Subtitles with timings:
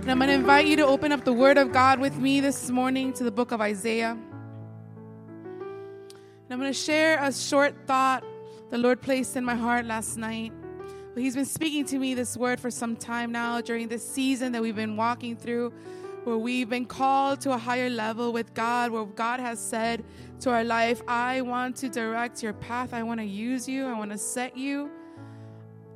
[0.00, 2.40] And I'm going to invite you to open up the Word of God with me
[2.40, 4.12] this morning to the book of Isaiah.
[4.12, 4.22] And
[6.48, 8.24] I'm going to share a short thought
[8.70, 10.54] the Lord placed in my heart last night.
[10.86, 14.52] Well, he's been speaking to me this word for some time now during this season
[14.52, 15.70] that we've been walking through,
[16.24, 20.02] where we've been called to a higher level with God, where God has said
[20.40, 22.94] to our life, I want to direct your path.
[22.94, 23.86] I want to use you.
[23.86, 24.90] I want to set you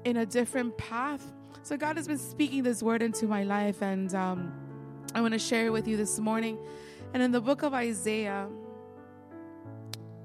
[0.04, 1.24] in a different path.
[1.64, 4.52] So God has been speaking this word into my life, and um,
[5.14, 6.58] I want to share it with you this morning.
[7.14, 8.48] And in the book of Isaiah,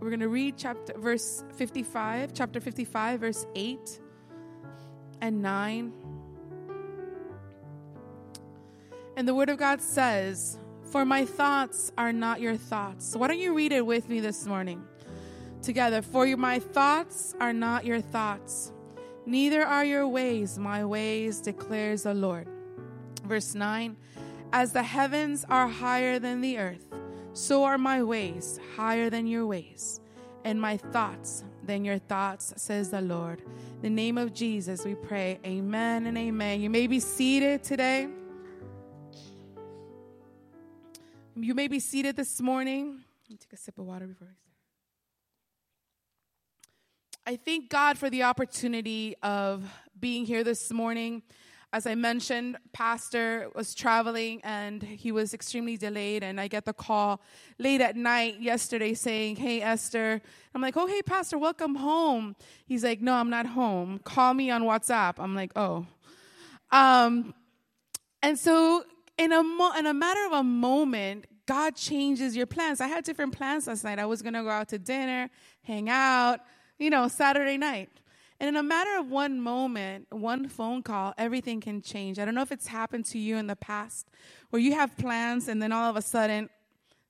[0.02, 4.02] we're going to read chapter verse 55, chapter 55, verse 8
[5.22, 5.94] and 9.
[9.16, 10.58] And the word of God says,
[10.92, 13.06] For my thoughts are not your thoughts.
[13.12, 14.84] So why don't you read it with me this morning
[15.62, 16.02] together?
[16.02, 18.74] For my thoughts are not your thoughts
[19.30, 22.48] Neither are your ways my ways, declares the Lord.
[23.24, 23.96] Verse 9
[24.52, 26.88] As the heavens are higher than the earth,
[27.34, 30.02] so are my ways higher than your ways,
[30.44, 33.44] and my thoughts than your thoughts, says the Lord.
[33.76, 35.40] In the name of Jesus, we pray.
[35.46, 36.60] Amen and amen.
[36.60, 38.08] You may be seated today.
[41.36, 43.04] You may be seated this morning.
[43.30, 44.49] Take a sip of water before I
[47.30, 49.64] I thank God for the opportunity of
[50.00, 51.22] being here this morning.
[51.72, 56.24] As I mentioned, Pastor was traveling and he was extremely delayed.
[56.24, 57.22] And I get the call
[57.60, 60.24] late at night yesterday saying, Hey, Esther.
[60.56, 62.36] I'm like, Oh, hey, Pastor, welcome home.
[62.66, 64.00] He's like, No, I'm not home.
[64.00, 65.20] Call me on WhatsApp.
[65.20, 65.86] I'm like, Oh.
[66.72, 67.36] Um,
[68.24, 68.86] and so,
[69.20, 72.82] in a, mo- in a matter of a moment, God changes your plans.
[72.82, 74.00] I had different plans last night.
[74.00, 75.30] I was going to go out to dinner,
[75.62, 76.40] hang out
[76.80, 77.90] you know, Saturday night.
[78.40, 82.18] And in a matter of one moment, one phone call, everything can change.
[82.20, 84.08] I don't know if it's happened to you in the past
[84.50, 86.50] where you have plans and then all of a sudden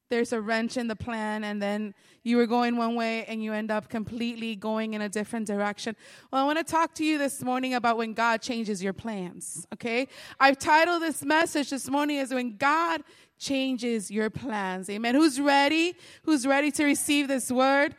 [0.10, 3.54] there's a wrench in the plan and then you were going one way and you
[3.54, 5.96] end up completely going in a different direction.
[6.32, 9.68] Well, I want to talk to you this morning about when God changes your plans,
[9.72, 10.08] okay?
[10.40, 13.04] I've titled this message this morning as when God
[13.38, 14.90] changes your plans.
[14.90, 15.14] Amen.
[15.14, 15.96] Who's ready?
[16.24, 17.94] Who's ready to receive this word?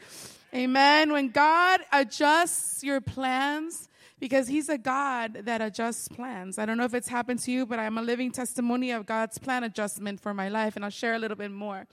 [0.52, 1.12] Amen.
[1.12, 3.88] When God adjusts your plans,
[4.18, 6.58] because He's a God that adjusts plans.
[6.58, 9.38] I don't know if it's happened to you, but I'm a living testimony of God's
[9.38, 11.86] plan adjustment for my life, and I'll share a little bit more.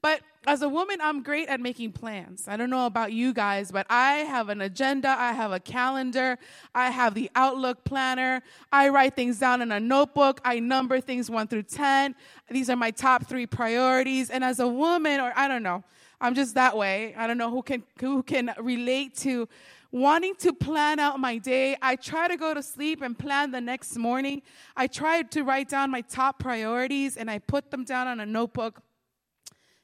[0.00, 2.46] But as a woman, I'm great at making plans.
[2.46, 5.08] I don't know about you guys, but I have an agenda.
[5.08, 6.38] I have a calendar.
[6.74, 8.42] I have the Outlook planner.
[8.70, 10.42] I write things down in a notebook.
[10.44, 12.14] I number things one through 10.
[12.50, 14.28] These are my top three priorities.
[14.28, 15.84] And as a woman, or I don't know,
[16.24, 17.14] I'm just that way.
[17.18, 19.46] I don't know who can who can relate to
[19.92, 21.76] wanting to plan out my day.
[21.82, 24.40] I try to go to sleep and plan the next morning.
[24.74, 28.26] I try to write down my top priorities and I put them down on a
[28.26, 28.80] notebook.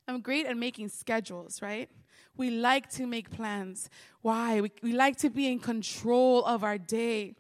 [0.09, 1.91] I'm great at making schedules, right?
[2.39, 3.91] We like to make plans.
[4.23, 4.63] Why?
[4.63, 7.35] We, we like to be in control of our day.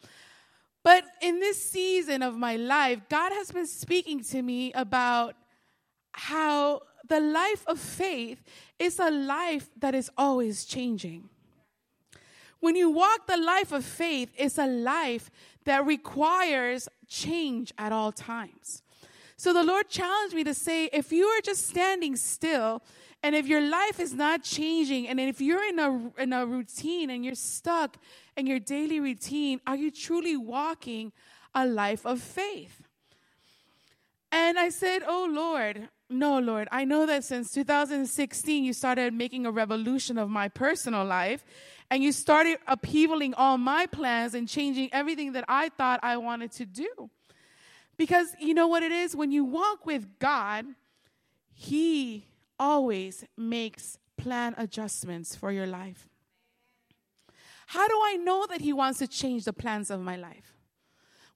[0.82, 5.36] But in this season of my life, God has been speaking to me about
[6.12, 8.42] how the life of faith
[8.78, 11.28] is a life that is always changing.
[12.60, 15.30] When you walk the life of faith, it's a life
[15.64, 18.82] that requires change at all times.
[19.36, 22.82] So the Lord challenged me to say, if you are just standing still,
[23.22, 27.10] and if your life is not changing, and if you're in a, in a routine
[27.10, 27.96] and you're stuck
[28.36, 31.12] in your daily routine, are you truly walking
[31.54, 32.82] a life of faith?
[34.30, 39.46] And I said, Oh Lord, no, Lord, I know that since 2016, you started making
[39.46, 41.44] a revolution of my personal life
[41.88, 46.50] and you started upheavaling all my plans and changing everything that I thought I wanted
[46.52, 47.10] to do.
[47.96, 49.14] Because you know what it is?
[49.14, 50.66] When you walk with God,
[51.52, 52.26] He
[52.58, 56.08] always makes plan adjustments for your life.
[57.68, 60.54] How do I know that He wants to change the plans of my life?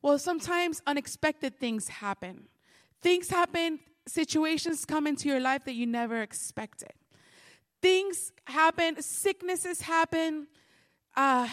[0.03, 2.49] Well, sometimes unexpected things happen.
[3.03, 6.93] Things happen situations come into your life that you never expected.
[7.83, 10.47] Things happen, sicknesses happen,
[11.17, 11.49] uh,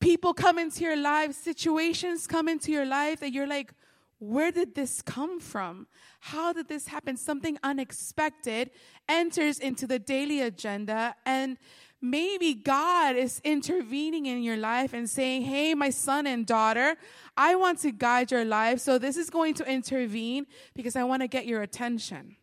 [0.00, 3.72] people come into your life, situations come into your life that you're like,
[4.18, 5.86] where did this come from?
[6.20, 7.16] How did this happen?
[7.16, 8.70] Something unexpected
[9.08, 11.56] enters into the daily agenda and
[12.00, 16.96] maybe God is intervening in your life and saying, Hey, my son and daughter,
[17.36, 18.80] I want to guide your life.
[18.80, 22.36] So this is going to intervene because I want to get your attention.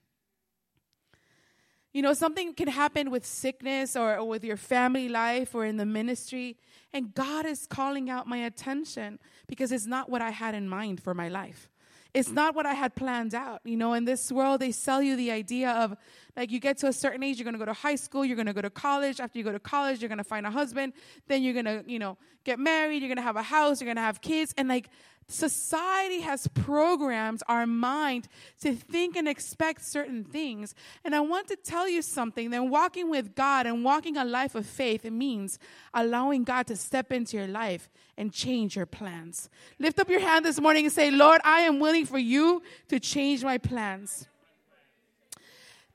[1.93, 5.77] You know, something can happen with sickness or, or, with your family life or in
[5.77, 6.57] the ministry,
[6.93, 9.17] and God is calling out my attention
[9.47, 11.69] because it's not what I had in mind for my life.
[12.17, 13.61] It's not what I had planned out.
[13.63, 15.95] You know, in this world, they sell you the idea of
[16.35, 18.35] like you get to a certain age, you're going to go to high school, you're
[18.35, 19.19] going to go to college.
[19.19, 20.93] After you go to college, you're going to find a husband.
[21.27, 23.03] Then you're going to, you know, get married.
[23.03, 23.79] You're going to have a house.
[23.79, 24.53] You're going to have kids.
[24.57, 24.89] And like
[25.27, 28.27] society has programmed our mind
[28.61, 30.73] to think and expect certain things.
[31.03, 34.55] And I want to tell you something that walking with God and walking a life
[34.55, 35.59] of faith, it means
[35.93, 39.49] allowing God to step into your life and change your plans.
[39.79, 42.99] Lift up your hand this morning and say, Lord, I am willing for you to
[42.99, 44.27] change my plans.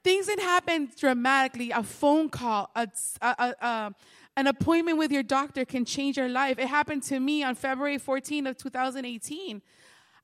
[0.05, 2.89] Things that happen dramatically, a phone call, a,
[3.21, 3.95] a, a,
[4.37, 6.59] an appointment with your doctor can change your life.
[6.59, 9.63] It happened to me on February 14 of 2018.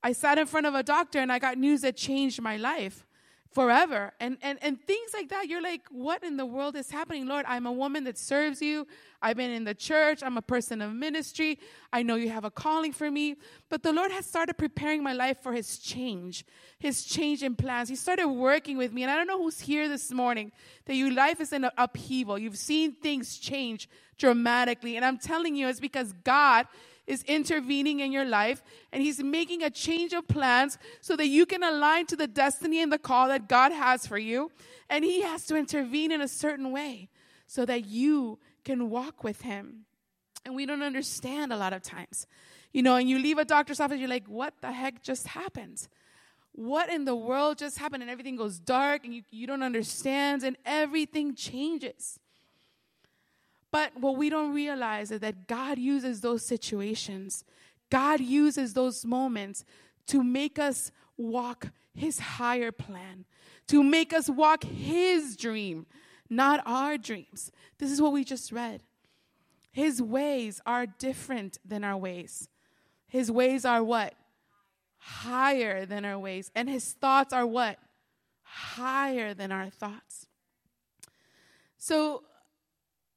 [0.02, 3.04] I sat in front of a doctor and I got news that changed my life
[3.58, 4.12] forever.
[4.20, 7.26] And, and and things like that you're like what in the world is happening?
[7.26, 8.86] Lord i'm a woman that serves you.
[9.20, 10.22] I've been in the church.
[10.22, 11.58] I'm a person of ministry.
[11.92, 13.34] I know you have a calling for me.
[13.68, 16.44] But the lord has started preparing my life for his change
[16.78, 17.88] his change in plans.
[17.88, 19.02] He started working with me.
[19.02, 20.52] And i don't know who's here this morning
[20.86, 22.38] that your life is in an upheaval.
[22.38, 23.88] You've seen things change
[24.18, 24.94] dramatically.
[24.94, 26.68] And i'm telling you it's because god
[27.08, 28.62] is intervening in your life
[28.92, 32.82] and He's making a change of plans so that you can align to the destiny
[32.82, 34.52] and the call that God has for you.
[34.88, 37.08] And He has to intervene in a certain way
[37.46, 39.86] so that you can walk with Him.
[40.44, 42.26] And we don't understand a lot of times.
[42.72, 45.88] You know, and you leave a doctor's office, you're like, what the heck just happened?
[46.52, 48.02] What in the world just happened?
[48.02, 52.18] And everything goes dark and you, you don't understand and everything changes.
[53.70, 57.44] But what we don't realize is that God uses those situations,
[57.90, 59.64] God uses those moments
[60.06, 63.24] to make us walk His higher plan,
[63.68, 65.86] to make us walk His dream,
[66.30, 67.50] not our dreams.
[67.78, 68.82] This is what we just read.
[69.70, 72.48] His ways are different than our ways.
[73.06, 74.14] His ways are what?
[74.98, 76.50] Higher than our ways.
[76.54, 77.78] And his thoughts are what?
[78.42, 80.26] Higher than our thoughts.
[81.76, 82.24] So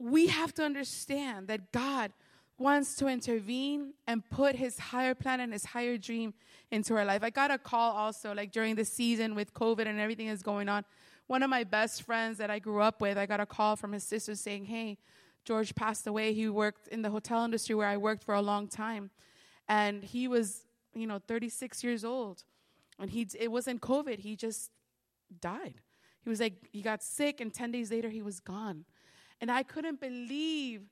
[0.02, 2.12] we have to understand that God
[2.58, 6.34] wants to intervene and put his higher plan and his higher dream
[6.72, 7.24] into our life.
[7.24, 10.70] I got a call also, like during the season with COVID and everything is going
[10.70, 10.86] on.
[11.28, 13.92] One of my best friends that I grew up with, I got a call from
[13.92, 14.98] his sister saying, Hey,
[15.46, 16.34] George passed away.
[16.34, 19.12] He worked in the hotel industry where I worked for a long time.
[19.68, 22.44] And he was, you know, 36 years old.
[23.00, 24.72] And he, it wasn't COVID, he just
[25.40, 25.76] died.
[26.24, 28.86] He was like, he got sick, and 10 days later, he was gone.
[29.42, 30.84] And I couldn't believe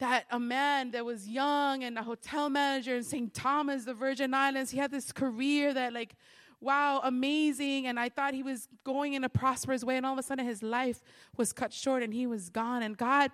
[0.00, 3.32] that a man that was young and a hotel manager in St.
[3.32, 6.16] Thomas, the Virgin Islands, he had this career that, like,
[6.60, 7.86] wow, amazing.
[7.86, 9.98] And I thought he was going in a prosperous way.
[9.98, 11.02] And all of a sudden, his life
[11.36, 12.82] was cut short and he was gone.
[12.82, 13.30] And God,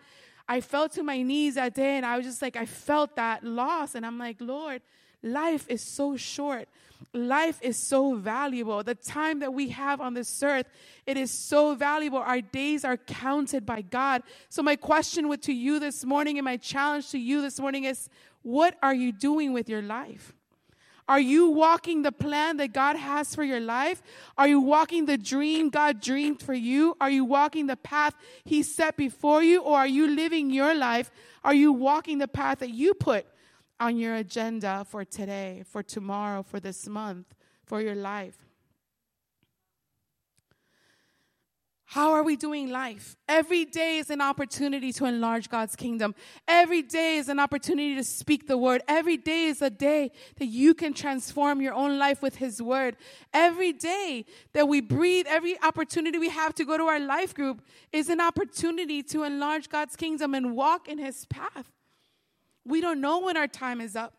[0.49, 3.45] I fell to my knees that day and I was just like, I felt that
[3.45, 3.95] loss.
[3.95, 4.83] And I'm like, Lord,
[5.23, 6.69] life is so short.
[7.13, 8.83] Life is so valuable.
[8.83, 10.67] The time that we have on this earth,
[11.07, 12.19] it is so valuable.
[12.19, 14.23] Our days are counted by God.
[14.49, 18.09] So my question to you this morning and my challenge to you this morning is
[18.43, 20.35] what are you doing with your life?
[21.09, 24.03] Are you walking the plan that God has for your life?
[24.37, 26.97] Are you walking the dream God dreamed for you?
[27.01, 28.15] Are you walking the path
[28.45, 29.63] He set before you?
[29.63, 31.13] Or are you living your life?
[31.45, 33.27] Are you walking the path that you put
[33.79, 37.35] on your agenda for today, for tomorrow, for this month,
[37.65, 38.47] for your life?
[41.89, 43.17] How are we doing life?
[43.29, 46.17] Every day is an opportunity to enlarge God's kingdom.
[46.49, 48.83] Every day is an opportunity to speak the word.
[48.89, 52.97] Every day is a day that you can transform your own life with His word.
[53.33, 57.63] Every day that we breathe, every opportunity we have to go to our life group
[57.93, 61.71] is an opportunity to enlarge God's kingdom and walk in His path.
[62.67, 64.15] We don't know when our time is up.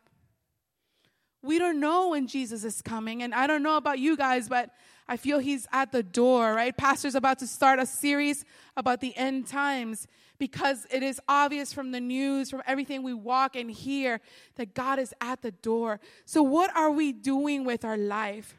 [1.42, 3.22] We don't know when Jesus is coming.
[3.22, 4.70] And I don't know about you guys, but
[5.06, 6.76] I feel he's at the door, right?
[6.76, 8.44] Pastor's about to start a series
[8.76, 10.06] about the end times
[10.38, 14.20] because it is obvious from the news, from everything we walk and hear,
[14.56, 16.00] that God is at the door.
[16.24, 18.56] So, what are we doing with our life?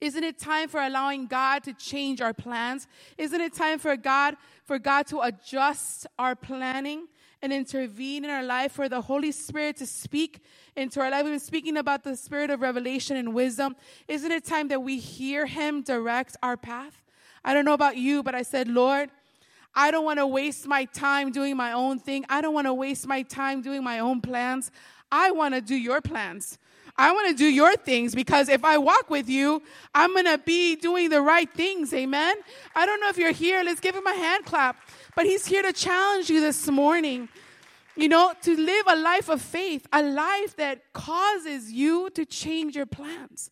[0.00, 2.86] Isn't it time for allowing God to change our plans?
[3.18, 7.06] Isn't it time for God for God to adjust our planning?
[7.42, 10.42] And intervene in our life, for the Holy Spirit to speak
[10.76, 11.24] into our life.
[11.24, 13.76] We've been speaking about the spirit of revelation and wisdom.
[14.08, 17.02] Isn't it time that we hear Him direct our path?
[17.44, 19.10] I don't know about you, but I said, Lord,
[19.74, 22.24] I don't want to waste my time doing my own thing.
[22.28, 24.70] I don't want to waste my time doing my own plans.
[25.10, 26.58] I want to do your plans.
[27.00, 29.62] I want to do your things because if I walk with you,
[29.94, 31.94] I'm going to be doing the right things.
[31.94, 32.36] Amen.
[32.74, 33.62] I don't know if you're here.
[33.64, 34.76] Let's give him a hand clap.
[35.16, 37.30] But he's here to challenge you this morning.
[37.96, 42.76] You know, to live a life of faith, a life that causes you to change
[42.76, 43.50] your plans.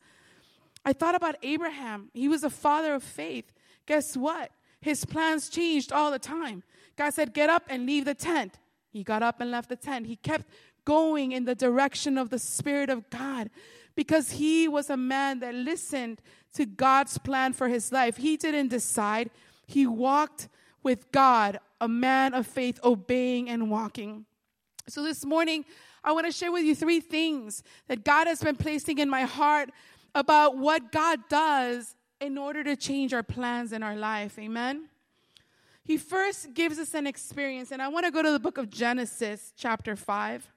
[0.84, 2.10] I thought about Abraham.
[2.12, 3.50] He was a father of faith.
[3.86, 4.50] Guess what?
[4.82, 6.64] His plans changed all the time.
[6.96, 8.58] God said, Get up and leave the tent.
[8.90, 10.06] He got up and left the tent.
[10.06, 10.46] He kept
[10.88, 13.50] going in the direction of the Spirit of God
[13.94, 16.22] because he was a man that listened
[16.54, 18.16] to God's plan for his life.
[18.16, 19.28] He didn't decide,
[19.66, 20.48] he walked
[20.82, 24.24] with God, a man of faith, obeying and walking.
[24.88, 25.66] So this morning,
[26.02, 29.24] I want to share with you three things that God has been placing in my
[29.24, 29.68] heart
[30.14, 34.38] about what God does in order to change our plans in our life.
[34.38, 34.88] Amen.
[35.84, 38.70] He first gives us an experience, and I want to go to the book of
[38.70, 40.50] Genesis, chapter 5.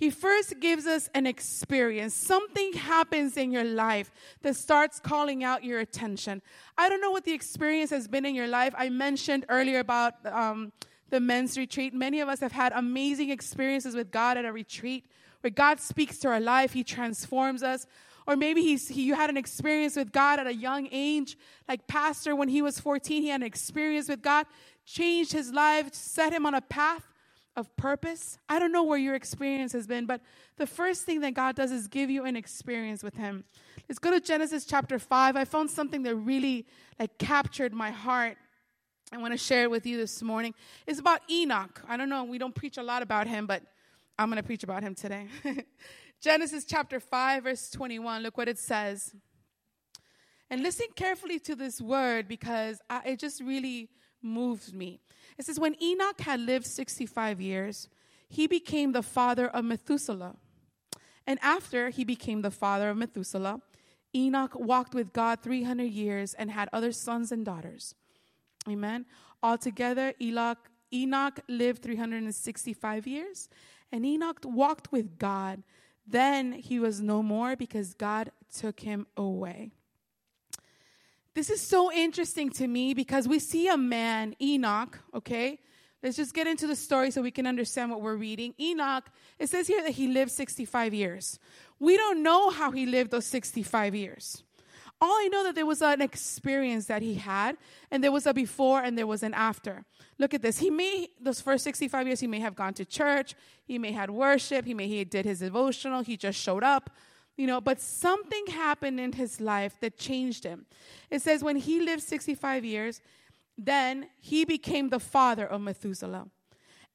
[0.00, 2.14] He first gives us an experience.
[2.14, 6.40] Something happens in your life that starts calling out your attention.
[6.78, 8.74] I don't know what the experience has been in your life.
[8.78, 10.72] I mentioned earlier about um,
[11.10, 11.92] the men's retreat.
[11.92, 15.04] Many of us have had amazing experiences with God at a retreat
[15.42, 17.86] where God speaks to our life, He transforms us.
[18.26, 21.36] Or maybe he's, he, you had an experience with God at a young age,
[21.68, 24.46] like Pastor when he was 14, he had an experience with God,
[24.84, 27.09] changed his life, set him on a path
[27.56, 28.38] of purpose.
[28.48, 30.20] I don't know where your experience has been, but
[30.56, 33.44] the first thing that God does is give you an experience with Him.
[33.88, 35.36] Let's go to Genesis chapter 5.
[35.36, 36.66] I found something that really
[36.98, 38.36] like captured my heart.
[39.12, 40.54] I want to share it with you this morning.
[40.86, 41.82] It's about Enoch.
[41.88, 43.62] I don't know, we don't preach a lot about him, but
[44.18, 45.26] I'm going to preach about him today.
[46.20, 48.22] Genesis chapter 5, verse 21.
[48.22, 49.12] Look what it says.
[50.50, 53.88] And listen carefully to this word because I, it just really
[54.22, 55.00] moves me.
[55.40, 57.88] It says, When Enoch had lived 65 years,
[58.28, 60.36] he became the father of Methuselah.
[61.26, 63.62] And after he became the father of Methuselah,
[64.14, 67.94] Enoch walked with God 300 years and had other sons and daughters.
[68.68, 69.06] Amen.
[69.42, 70.58] Altogether, Enoch,
[70.92, 73.48] Enoch lived 365 years,
[73.90, 75.62] and Enoch walked with God.
[76.06, 79.72] Then he was no more because God took him away.
[81.34, 85.60] This is so interesting to me because we see a man, Enoch, okay?
[86.02, 88.54] Let's just get into the story so we can understand what we're reading.
[88.58, 89.04] Enoch,
[89.38, 91.38] it says here that he lived 65 years.
[91.78, 94.42] We don't know how he lived those 65 years.
[95.00, 97.56] All I know that there was an experience that he had,
[97.90, 99.84] and there was a before and there was an after.
[100.18, 100.58] Look at this.
[100.58, 103.34] He may, those first 65 years, he may have gone to church,
[103.64, 106.90] he may had worship, he may he did his devotional, he just showed up
[107.40, 110.66] you know, but something happened in his life that changed him.
[111.08, 113.00] It says when he lived 65 years,
[113.56, 116.26] then he became the father of Methuselah.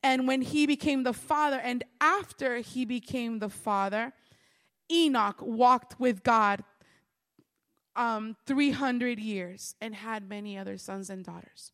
[0.03, 4.13] And when he became the father, and after he became the father,
[4.91, 6.63] Enoch walked with God
[7.95, 11.71] um, 300 years and had many other sons and daughters.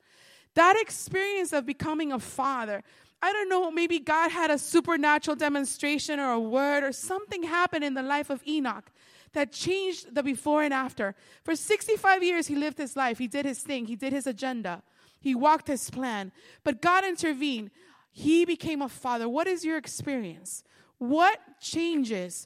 [0.56, 2.86] That experience of becoming a father
[3.22, 7.84] I don't know, maybe God had a supernatural demonstration or a word or something happened
[7.84, 8.92] in the life of Enoch
[9.34, 11.16] that changed the before and after.
[11.44, 13.18] For 65 years, he lived his life.
[13.18, 14.82] He did his thing, he did his agenda,
[15.20, 16.32] he walked his plan.
[16.64, 17.72] But God intervened.
[18.14, 19.30] He became a father.
[19.30, 20.64] What is your experience?
[20.98, 22.46] What changes?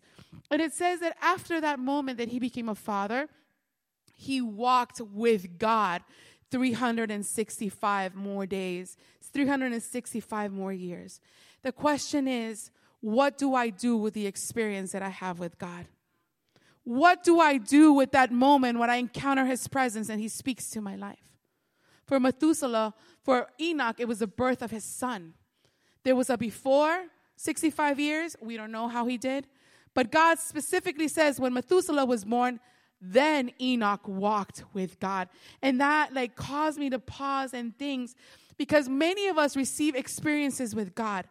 [0.52, 3.30] And it says that after that moment that he became a father,
[4.16, 6.04] he walked with God
[6.52, 8.96] 365 more days,
[9.36, 11.20] 365 more years.
[11.62, 15.88] The question is, what do I do with the experience that I have with God?
[16.86, 20.70] What do I do with that moment when I encounter his presence and he speaks
[20.70, 21.20] to my life?
[22.06, 25.34] For Methuselah, for Enoch, it was the birth of his son.
[26.04, 28.38] There was a before 65 years.
[28.42, 29.48] We don't know how he did.
[29.94, 32.62] But God specifically says when Methuselah was born,
[33.02, 35.28] then Enoch walked with God.
[35.62, 38.16] And that like caused me to pause and things
[38.58, 41.26] because many of us receive experiences with God.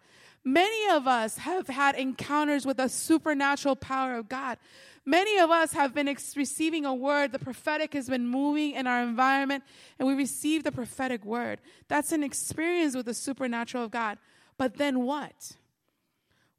[0.45, 4.59] Many of us have had encounters with the supernatural power of God.
[5.07, 7.33] Many of us have been ex- receiving a word.
[7.33, 9.64] The prophetic has been moving in our environment,
[9.99, 11.61] and we receive the prophetic word.
[11.88, 14.19] That's an experience with the supernatural of God.
[14.57, 15.57] But then what?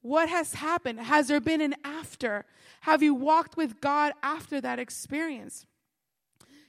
[0.02, 1.00] What has happened?
[1.00, 2.46] Has there been an after?
[2.82, 5.66] Have you walked with God after that experience?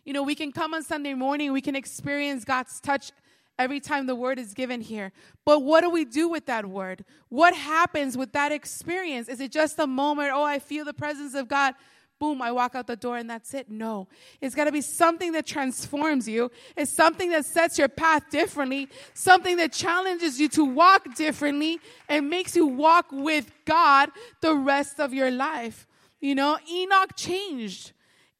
[0.04, 3.10] You know, we can come on Sunday morning, we can experience God's touch
[3.58, 5.12] every time the word is given here.
[5.44, 7.04] But what do we do with that word?
[7.28, 9.28] What happens with that experience?
[9.28, 11.74] Is it just a moment, oh, I feel the presence of God?
[12.18, 13.70] boom, I walk out the door and that's it.
[13.70, 14.08] No.
[14.40, 16.50] It's got to be something that transforms you.
[16.76, 22.30] It's something that sets your path differently, something that challenges you to walk differently and
[22.30, 24.10] makes you walk with God
[24.40, 25.86] the rest of your life.
[26.20, 27.92] You know, Enoch changed.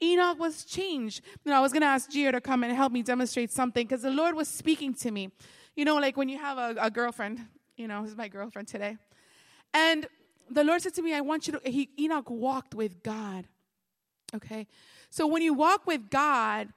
[0.03, 1.23] Enoch was changed.
[1.45, 3.87] You know, I was going to ask Gio to come and help me demonstrate something
[3.87, 5.31] because the Lord was speaking to me.
[5.75, 7.41] You know, like when you have a, a girlfriend
[7.76, 8.97] You know, he's my girlfriend today.
[9.75, 10.07] And
[10.50, 13.47] the Lord said to me, I want you to, he, Enoch walked with God.
[14.35, 14.67] Okay?
[15.11, 16.69] So when you walk with God,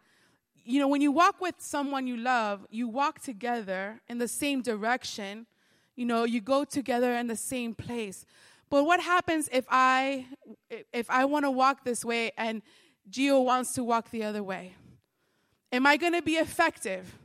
[0.65, 4.61] you know, when you walk with someone you love, you walk together in the same
[4.61, 5.47] direction.
[5.95, 8.25] You know, you go together in the same place.
[8.69, 10.27] But what happens if I
[10.93, 12.61] if I want to walk this way and
[13.09, 14.75] Gio wants to walk the other way?
[15.71, 17.17] Am I going to be effective?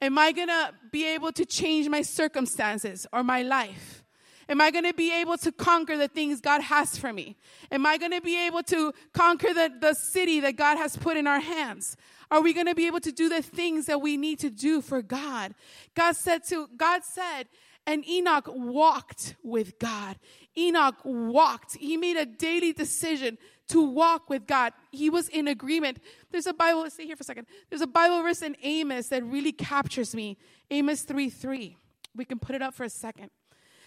[0.00, 4.04] Am I going to be able to change my circumstances or my life?
[4.48, 7.36] Am I going to be able to conquer the things God has for me?
[7.72, 11.16] Am I going to be able to conquer the, the city that God has put
[11.16, 11.96] in our hands?
[12.30, 14.82] Are we going to be able to do the things that we need to do
[14.82, 15.54] for God?
[15.94, 17.48] God said to, God said,
[17.86, 20.16] and Enoch walked with God.
[20.58, 21.76] Enoch walked.
[21.76, 23.38] He made a daily decision
[23.68, 24.72] to walk with God.
[24.90, 25.98] He was in agreement.
[26.30, 27.46] There's a Bible, let's stay here for a second.
[27.68, 30.36] There's a Bible verse in Amos that really captures me.
[30.70, 31.76] Amos 3 3.
[32.14, 33.30] We can put it up for a second.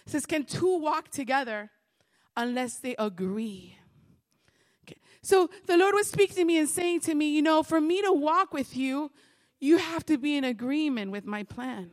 [0.06, 1.70] It says, Can two walk together
[2.36, 3.76] unless they agree?
[4.84, 4.98] Okay.
[5.22, 8.00] So the Lord was speaking to me and saying to me, You know, for me
[8.02, 9.10] to walk with you,
[9.58, 11.90] you have to be in agreement with my plan.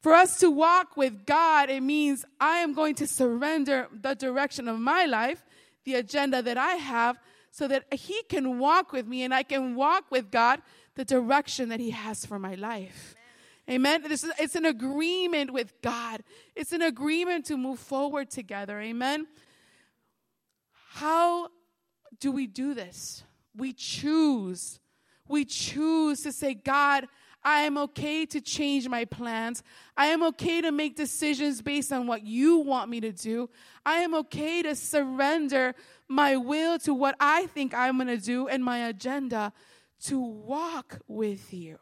[0.00, 4.66] For us to walk with God, it means I am going to surrender the direction
[4.66, 5.44] of my life,
[5.84, 7.18] the agenda that I have,
[7.50, 10.62] so that He can walk with me and I can walk with God
[10.94, 13.14] the direction that He has for my life.
[13.68, 14.02] Amen.
[14.08, 16.22] This is, it's an agreement with God.
[16.56, 18.80] It's an agreement to move forward together.
[18.80, 19.26] Amen.
[20.92, 21.48] How
[22.18, 23.22] do we do this?
[23.56, 24.80] We choose.
[25.28, 27.06] We choose to say, God,
[27.42, 29.62] I am okay to change my plans.
[29.96, 33.48] I am okay to make decisions based on what you want me to do.
[33.84, 35.74] I am okay to surrender
[36.08, 39.52] my will to what I think I'm going to do and my agenda
[40.02, 41.78] to walk with you,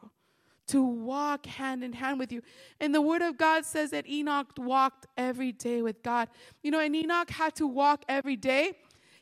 [0.69, 2.43] to walk hand in hand with you.
[2.81, 6.29] And the Word of God says that Enoch walked every day with God.
[6.63, 8.75] You know, and Enoch had to walk every day.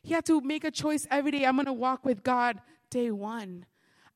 [0.02, 1.47] He had to make a choice every day.
[1.47, 3.64] I'm going to walk with God day one.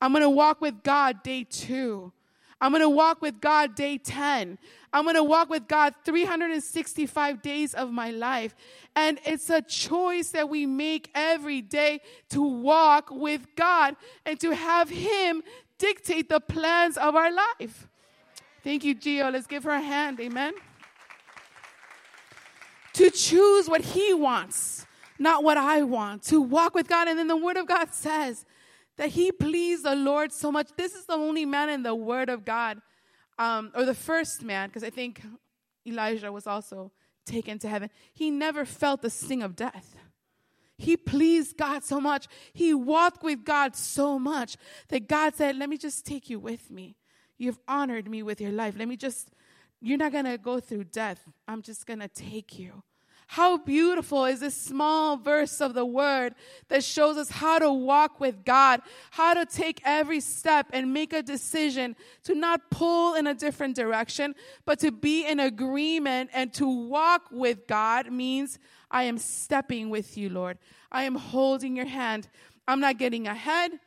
[0.01, 2.13] I'm going to walk with God day two.
[2.61, 4.59] I'm going to walk with God day 10.
[4.93, 8.55] I'm going to walk with God 365 days of my life.
[8.95, 14.51] And it's a choice that we make every day to walk with God and to
[14.51, 15.43] have Him
[15.79, 17.89] dictate the plans of our life.
[18.63, 19.33] Thank you, Gio.
[19.33, 20.21] Let's give her a hand.
[20.21, 20.53] Amen.
[22.95, 24.85] To choose what He wants,
[25.19, 26.25] not what I want.
[26.25, 27.09] To walk with God.
[27.09, 28.45] And then the Word of God says,
[29.01, 30.69] that he pleased the Lord so much.
[30.77, 32.83] This is the only man in the Word of God,
[33.39, 35.23] um, or the first man, because I think
[35.87, 36.93] Elijah was also
[37.25, 37.89] taken to heaven.
[38.13, 39.97] He never felt the sting of death.
[40.77, 42.27] He pleased God so much.
[42.53, 44.59] He walked with God so much
[44.89, 46.95] that God said, Let me just take you with me.
[47.39, 48.75] You've honored me with your life.
[48.77, 49.31] Let me just,
[49.81, 51.25] you're not going to go through death.
[51.49, 52.83] I'm just going to take you.
[53.35, 56.35] How beautiful is this small verse of the word
[56.67, 61.13] that shows us how to walk with God, how to take every step and make
[61.13, 66.53] a decision to not pull in a different direction, but to be in agreement and
[66.55, 68.59] to walk with God means
[68.91, 70.59] I am stepping with you, Lord.
[70.91, 72.27] I am holding your hand.
[72.67, 73.79] I'm not getting ahead.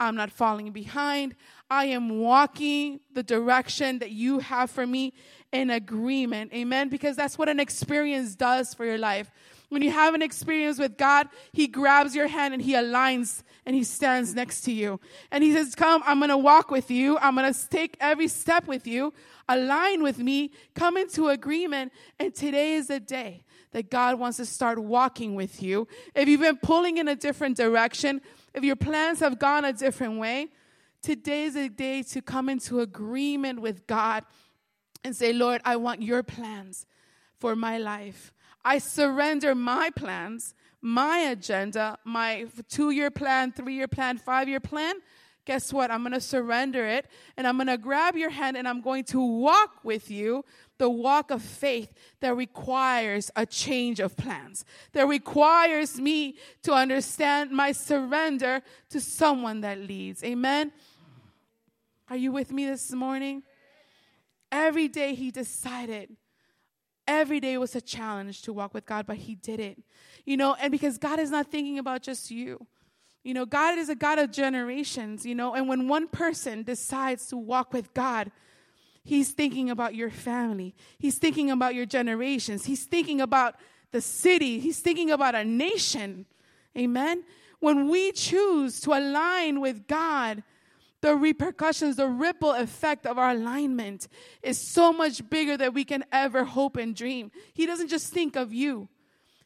[0.00, 1.36] I'm not falling behind.
[1.70, 5.12] I am walking the direction that you have for me
[5.52, 6.52] in agreement.
[6.52, 6.88] Amen.
[6.88, 9.30] Because that's what an experience does for your life.
[9.68, 13.76] When you have an experience with God, He grabs your hand and He aligns and
[13.76, 14.98] He stands next to you.
[15.30, 17.18] And He says, Come, I'm going to walk with you.
[17.18, 19.12] I'm going to take every step with you.
[19.46, 20.52] Align with me.
[20.74, 21.92] Come into agreement.
[22.18, 25.86] And today is the day that God wants to start walking with you.
[26.14, 28.22] If you've been pulling in a different direction,
[28.54, 30.48] if your plans have gone a different way,
[31.02, 34.24] today is a day to come into agreement with God
[35.04, 36.86] and say, Lord, I want your plans
[37.38, 38.32] for my life.
[38.64, 44.60] I surrender my plans, my agenda, my two year plan, three year plan, five year
[44.60, 44.96] plan.
[45.44, 45.90] Guess what?
[45.90, 47.06] I'm going to surrender it
[47.38, 50.44] and I'm going to grab your hand and I'm going to walk with you
[50.76, 57.50] the walk of faith that requires a change of plans, that requires me to understand
[57.50, 60.22] my surrender to someone that leads.
[60.22, 60.70] Amen.
[62.10, 63.42] Are you with me this morning?
[64.50, 66.16] Every day he decided.
[67.06, 69.78] Every day was a challenge to walk with God, but he did it.
[70.24, 72.66] You know, and because God is not thinking about just you.
[73.24, 77.26] You know, God is a God of generations, you know, and when one person decides
[77.26, 78.30] to walk with God,
[79.04, 80.74] He's thinking about your family.
[80.98, 82.66] He's thinking about your generations.
[82.66, 83.54] He's thinking about
[83.90, 84.60] the city.
[84.60, 86.26] He's thinking about a nation.
[86.76, 87.24] Amen.
[87.58, 90.42] When we choose to align with God,
[91.00, 94.08] the repercussions, the ripple effect of our alignment
[94.42, 97.30] is so much bigger than we can ever hope and dream.
[97.54, 98.88] He doesn't just think of you.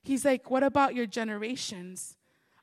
[0.02, 2.16] He's like, what about your generations?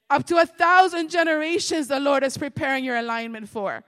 [0.10, 3.84] Up to a thousand generations, the Lord is preparing your alignment for.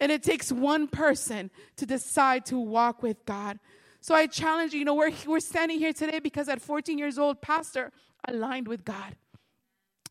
[0.00, 3.58] And it takes one person to decide to walk with God.
[4.00, 7.18] So I challenge you, you know, we're, we're standing here today because at 14 years
[7.18, 7.92] old, Pastor
[8.26, 9.16] aligned with God.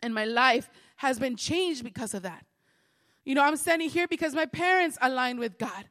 [0.01, 2.45] And my life has been changed because of that.
[3.25, 5.85] You know, I'm standing here because my parents aligned with God.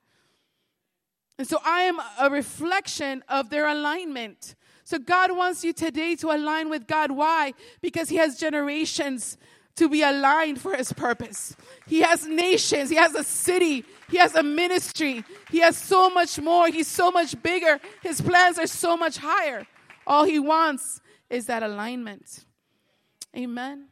[1.37, 4.55] And so I am a reflection of their alignment.
[4.85, 7.11] So God wants you today to align with God.
[7.11, 7.55] Why?
[7.81, 9.37] Because He has generations
[9.77, 11.57] to be aligned for His purpose.
[11.89, 16.39] He has nations, He has a city, He has a ministry, He has so much
[16.39, 16.69] more.
[16.69, 17.81] He's so much bigger.
[18.03, 19.67] His plans are so much higher.
[20.07, 22.45] All He wants is that alignment.
[23.37, 23.87] Amen.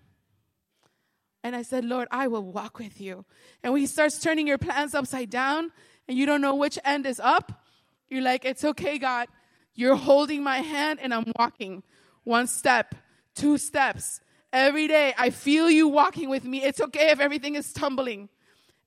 [1.45, 3.25] And I said, Lord, I will walk with you.
[3.63, 5.73] And when He starts turning your plans upside down
[6.09, 7.65] and you don't know which end is up,
[8.09, 9.29] you're like, it's okay, God.
[9.75, 11.83] You're holding my hand and I'm walking
[12.25, 12.95] one step,
[13.35, 14.21] two steps.
[14.53, 16.63] Every day, I feel you walking with me.
[16.63, 18.29] It's okay if everything is tumbling.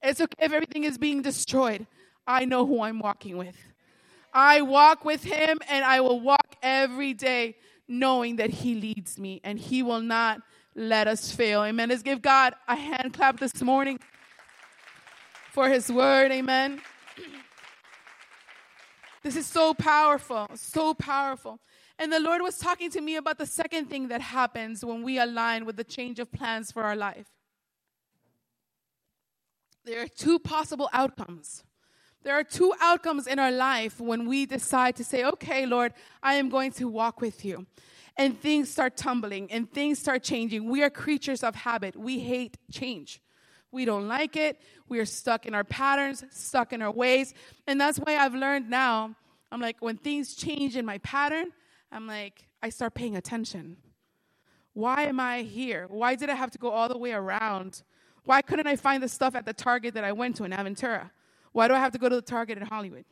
[0.04, 1.88] It's okay if everything is being destroyed.
[2.28, 3.58] I know who I'm walking with.
[4.34, 7.56] I walk with him and I will walk every day
[7.88, 10.42] knowing that he leads me and he will not
[10.76, 11.64] let us fail.
[11.64, 11.90] Amen.
[11.90, 14.00] Let's give God a hand clap this morning
[15.52, 16.32] for his word.
[16.32, 16.82] Amen.
[19.24, 21.60] This is so powerful, so powerful.
[21.98, 25.18] And the Lord was talking to me about the second thing that happens when we
[25.18, 27.28] align with the change of plans for our life.
[29.86, 31.64] There are two possible outcomes.
[32.24, 36.34] There are two outcomes in our life when we decide to say, okay, Lord, I
[36.36, 37.66] am going to walk with you.
[38.18, 40.70] And things start tumbling and things start changing.
[40.70, 41.96] We are creatures of habit.
[41.98, 43.22] We hate change.
[43.72, 44.58] We don't like it.
[44.88, 47.34] We are stuck in our patterns, stuck in our ways.
[47.68, 49.16] And that's why I've learned now,
[49.52, 51.48] I'm like, when things change in my pattern,
[51.92, 53.78] I'm like, I start paying attention.
[54.74, 55.88] Why am I here?
[55.90, 57.84] Why did I have to go all the way around?
[58.24, 61.12] Why couldn't I find the stuff at the Target that I went to in Aventura?
[61.52, 63.06] Why do I have to go to the Target in Hollywood?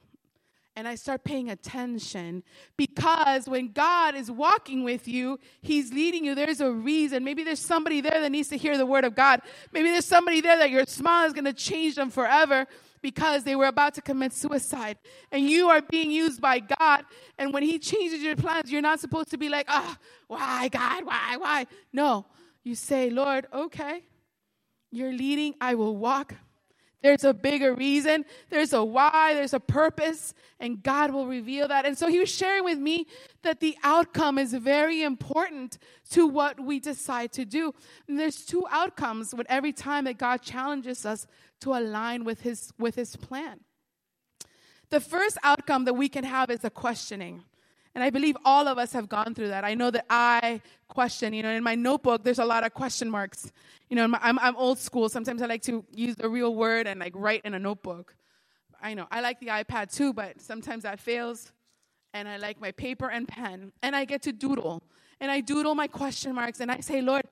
[0.75, 2.43] And I start paying attention
[2.77, 6.35] because when God is walking with you, He's leading you.
[6.35, 7.23] There's a reason.
[7.23, 9.41] Maybe there's somebody there that needs to hear the word of God.
[9.71, 12.65] Maybe there's somebody there that your smile is going to change them forever
[13.01, 14.97] because they were about to commit suicide.
[15.31, 17.03] And you are being used by God.
[17.37, 19.95] And when He changes your plans, you're not supposed to be like, oh,
[20.27, 21.05] why, God?
[21.05, 21.67] Why, why?
[21.91, 22.25] No.
[22.63, 24.03] You say, Lord, okay,
[24.89, 25.53] you're leading.
[25.59, 26.33] I will walk
[27.03, 28.23] there's a bigger reason.
[28.49, 29.33] There's a why.
[29.33, 30.33] There's a purpose.
[30.59, 31.85] And God will reveal that.
[31.85, 33.07] And so he was sharing with me
[33.43, 35.77] that the outcome is very important
[36.11, 37.73] to what we decide to do.
[38.07, 41.27] And there's two outcomes with every time that God challenges us
[41.59, 43.59] to align with his, with his plan.
[44.89, 47.43] The first outcome that we can have is a questioning.
[47.95, 49.63] And I believe all of us have gone through that.
[49.63, 53.09] I know that I question, you know, in my notebook, there's a lot of question
[53.09, 53.51] marks.
[53.89, 55.09] You know, I'm, I'm old school.
[55.09, 58.15] Sometimes I like to use the real word and like write in a notebook.
[58.81, 61.51] I know, I like the iPad too, but sometimes that fails.
[62.13, 63.71] And I like my paper and pen.
[63.81, 64.83] And I get to doodle.
[65.19, 67.23] And I doodle my question marks and I say, Lord,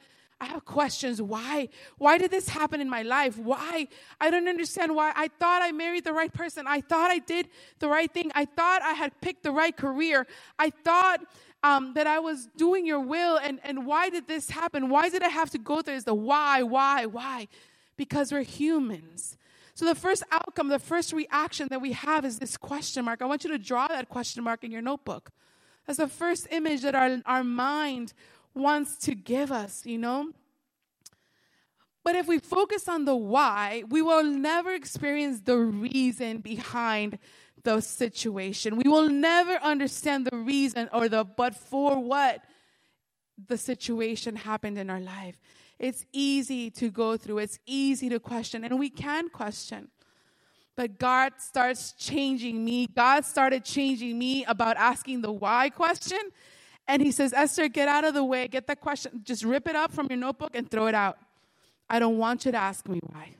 [0.42, 1.22] I have questions.
[1.22, 1.70] Why?
[2.00, 3.38] Why did this happen in my life?
[3.38, 3.88] Why?
[4.20, 5.14] I don't understand why.
[5.16, 6.66] I thought I married the right person.
[6.66, 8.32] I thought I did the right thing.
[8.34, 10.26] I thought I had picked the right career.
[10.58, 11.20] I thought
[11.64, 13.38] um, that I was doing your will.
[13.38, 14.90] And, and why did this happen?
[14.90, 16.06] Why did I have to go through this?
[16.06, 17.48] The why, why, why?
[17.96, 19.38] Because we're humans.
[19.76, 23.22] So the first outcome, the first reaction that we have is this question mark.
[23.22, 25.30] I want you to draw that question mark in your notebook.
[25.86, 28.14] That's the first image that our, our mind
[28.54, 30.32] wants to give us, you know?
[32.04, 37.20] But if we focus on the why, we will never experience the reason behind
[37.64, 38.76] the situation.
[38.76, 42.44] We will never understand the reason or the but for what
[43.48, 45.40] the situation happened in our life.
[45.78, 49.90] It's easy to go through, it's easy to question, and we can question.
[50.76, 52.88] But God starts changing me.
[52.88, 56.20] God started changing me about asking the why question
[56.92, 58.50] and he says, Esther, get out of the way.
[58.50, 59.22] Get that question.
[59.24, 61.18] Just rip it up from your notebook and throw it out.
[61.90, 63.36] I don't want you to ask me why.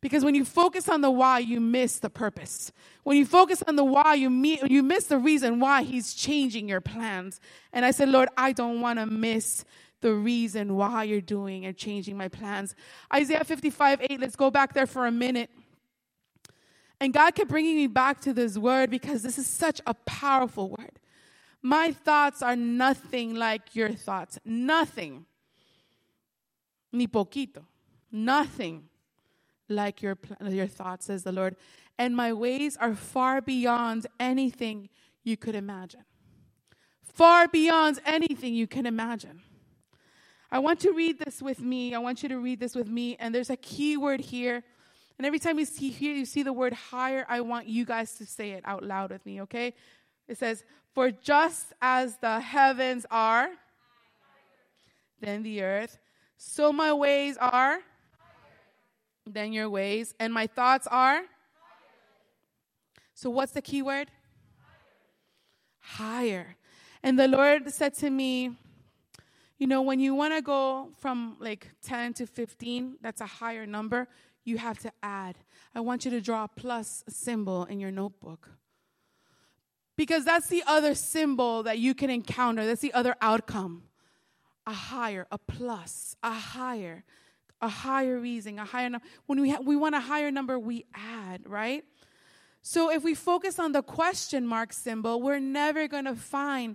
[0.00, 2.72] Because when you focus on the why, you miss the purpose.
[3.02, 6.70] When you focus on the why, you, meet, you miss the reason why he's changing
[6.70, 7.38] your plans.
[7.70, 9.66] And I said, Lord, I don't want to miss
[10.00, 12.74] the reason why you're doing and changing my plans.
[13.12, 15.50] Isaiah 55 8, let's go back there for a minute.
[16.98, 20.70] And God kept bringing me back to this word because this is such a powerful
[20.70, 20.98] word.
[21.66, 24.38] My thoughts are nothing like your thoughts.
[24.44, 25.26] Nothing.
[26.92, 27.64] Ni poquito.
[28.12, 28.84] Nothing
[29.68, 30.16] like your,
[30.48, 31.56] your thoughts, says the Lord.
[31.98, 34.88] And my ways are far beyond anything
[35.24, 36.04] you could imagine.
[37.02, 39.42] Far beyond anything you can imagine.
[40.52, 41.96] I want to read this with me.
[41.96, 43.16] I want you to read this with me.
[43.18, 44.62] And there's a key word here.
[45.18, 48.12] And every time you see here, you see the word higher, I want you guys
[48.18, 49.74] to say it out loud with me, okay?
[50.28, 50.62] It says,
[50.96, 53.50] For just as the heavens are,
[55.20, 55.98] than the earth,
[56.38, 57.80] so my ways are
[59.26, 61.20] than your ways, and my thoughts are.
[63.12, 64.10] So, what's the key word?
[65.80, 66.56] Higher.
[67.02, 68.56] And the Lord said to me,
[69.58, 73.66] you know, when you want to go from like 10 to 15, that's a higher
[73.66, 74.08] number,
[74.44, 75.36] you have to add.
[75.74, 78.48] I want you to draw a plus symbol in your notebook.
[79.96, 83.82] Because that's the other symbol that you can encounter, that's the other outcome.
[84.66, 87.04] A higher, a plus, a higher,
[87.62, 89.06] a higher reason, a higher number.
[89.26, 91.84] When we, ha- we want a higher number, we add, right?
[92.62, 96.74] So if we focus on the question mark symbol, we're never going to find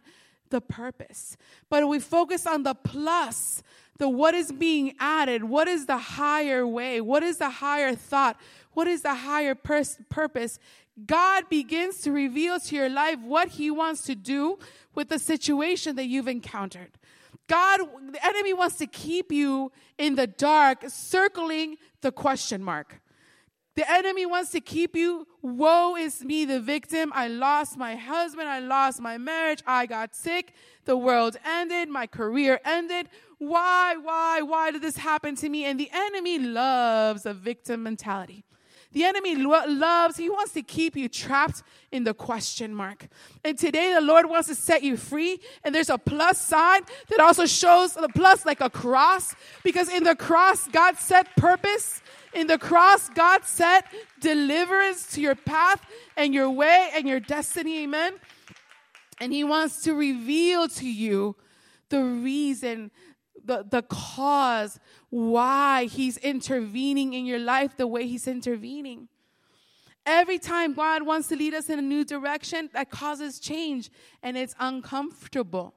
[0.49, 1.35] the purpose.
[1.69, 3.61] But if we focus on the plus,
[3.97, 8.39] the what is being added, what is the higher way, what is the higher thought,
[8.73, 10.59] what is the higher pers- purpose.
[11.05, 14.59] God begins to reveal to your life what He wants to do
[14.93, 16.97] with the situation that you've encountered.
[17.47, 23.01] God, the enemy wants to keep you in the dark, circling the question mark.
[23.75, 25.27] The enemy wants to keep you.
[25.41, 27.11] Woe is me, the victim.
[27.15, 28.49] I lost my husband.
[28.49, 29.63] I lost my marriage.
[29.65, 30.53] I got sick.
[30.85, 31.87] The world ended.
[31.87, 33.07] My career ended.
[33.37, 35.63] Why, why, why did this happen to me?
[35.65, 38.43] And the enemy loves a victim mentality.
[38.93, 43.07] The enemy lo- loves, he wants to keep you trapped in the question mark.
[43.43, 45.39] And today the Lord wants to set you free.
[45.63, 50.03] And there's a plus sign that also shows the plus like a cross, because in
[50.03, 52.01] the cross, God set purpose
[52.33, 53.85] in the cross, God set
[54.19, 57.83] deliverance to your path and your way and your destiny.
[57.83, 58.13] Amen.
[59.19, 61.35] And He wants to reveal to you
[61.89, 62.89] the reason,
[63.45, 69.07] the, the cause why He's intervening in your life the way He's intervening.
[70.05, 73.91] Every time God wants to lead us in a new direction, that causes change
[74.23, 75.75] and it's uncomfortable.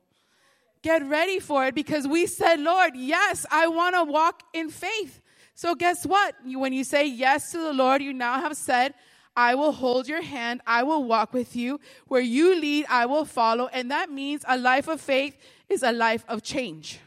[0.83, 5.21] Get ready for it because we said, Lord, yes, I want to walk in faith.
[5.55, 6.35] So, guess what?
[6.45, 8.95] when you say yes to the Lord, you now have said,
[9.37, 10.61] I will hold your hand.
[10.67, 11.81] I will walk with you.
[12.07, 13.69] Where you lead, I will follow.
[13.73, 15.37] And that means a life of faith
[15.69, 17.01] is a life of change.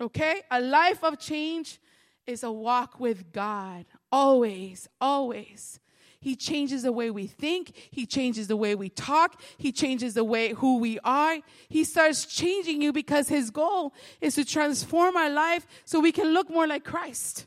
[0.00, 0.42] Okay?
[0.50, 1.80] A life of change
[2.26, 3.86] is a walk with God.
[4.12, 5.80] Always, always.
[6.20, 7.72] He changes the way we think.
[7.90, 9.40] He changes the way we talk.
[9.56, 11.38] He changes the way who we are.
[11.68, 16.34] He starts changing you because his goal is to transform our life so we can
[16.34, 17.46] look more like Christ.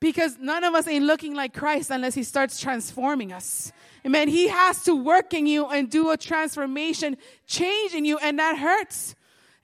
[0.00, 3.70] Because none of us ain't looking like Christ unless he starts transforming us.
[4.04, 4.28] Amen.
[4.28, 7.16] He has to work in you and do a transformation,
[7.46, 9.14] change in you, and that hurts.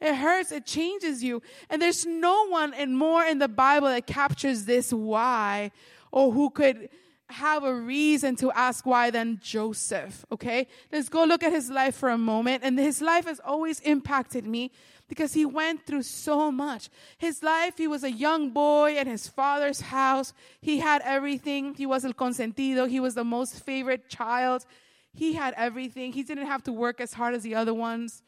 [0.00, 0.52] It hurts.
[0.52, 1.42] It changes you.
[1.70, 5.72] And there's no one and more in the Bible that captures this why
[6.12, 6.88] or who could
[7.30, 10.66] have a reason to ask why than Joseph, okay?
[10.90, 12.62] Let's go look at his life for a moment.
[12.64, 14.70] And his life has always impacted me
[15.08, 16.88] because he went through so much.
[17.18, 20.32] His life, he was a young boy in his father's house.
[20.61, 21.74] He had everything.
[21.74, 22.88] He was el consentido.
[22.88, 24.64] He was the most favorite child.
[25.12, 26.12] He had everything.
[26.12, 28.22] He didn't have to work as hard as the other ones.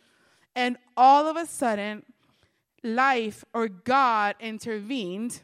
[0.54, 2.04] And all of a sudden,
[2.82, 5.42] life or God intervened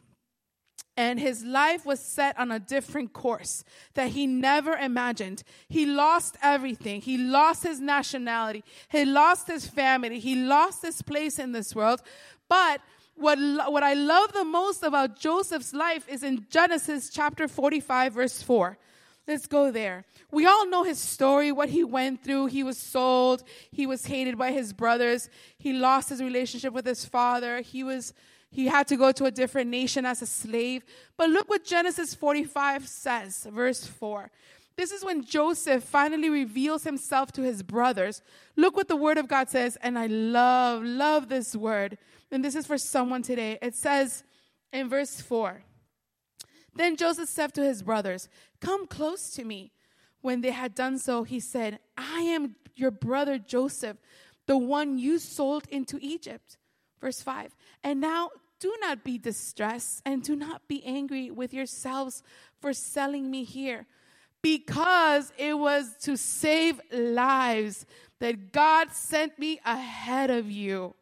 [0.96, 3.64] and his life was set on a different course
[3.94, 5.42] that he never imagined.
[5.68, 7.02] He lost everything.
[7.02, 8.64] He lost his nationality.
[8.88, 10.20] He lost his family.
[10.20, 12.00] He lost his place in this world.
[12.48, 12.80] But
[13.14, 13.38] what,
[13.70, 18.78] what I love the most about Joseph's life is in Genesis chapter 45, verse 4.
[19.26, 20.04] Let's go there.
[20.30, 22.46] We all know his story, what he went through.
[22.46, 23.42] He was sold.
[23.72, 25.28] He was hated by his brothers.
[25.58, 27.60] He lost his relationship with his father.
[27.60, 28.12] He was
[28.50, 30.84] he had to go to a different nation as a slave.
[31.16, 34.30] But look what Genesis 45 says, verse 4.
[34.76, 38.22] This is when Joseph finally reveals himself to his brothers.
[38.56, 41.98] Look what the word of God says, and I love, love this word.
[42.30, 43.58] And this is for someone today.
[43.62, 44.22] It says
[44.72, 45.62] in verse 4
[46.74, 48.28] Then Joseph said to his brothers,
[48.60, 49.72] Come close to me.
[50.20, 53.96] When they had done so, he said, I am your brother Joseph,
[54.46, 56.56] the one you sold into Egypt.
[57.00, 62.22] Verse 5 And now do not be distressed and do not be angry with yourselves
[62.60, 63.86] for selling me here,
[64.42, 67.86] because it was to save lives
[68.18, 70.94] that God sent me ahead of you.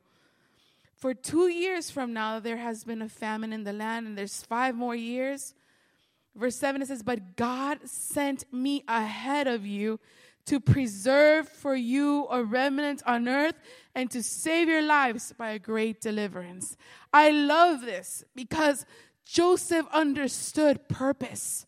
[0.96, 4.42] for two years from now, there has been a famine in the land, and there's
[4.42, 5.54] five more years.
[6.36, 10.00] Verse 7 it says, But God sent me ahead of you
[10.46, 13.54] to preserve for you a remnant on earth
[13.94, 16.76] and to save your lives by a great deliverance.
[17.12, 18.84] I love this because
[19.24, 21.64] Joseph understood purpose.